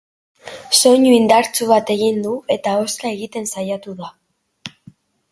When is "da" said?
4.01-4.09